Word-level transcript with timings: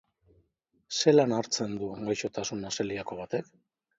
Zelan 1.01 1.35
hartzen 1.41 1.77
du 1.83 1.91
gaixotasuna 2.07 2.71
zeliako 2.79 3.21
batek? 3.23 3.55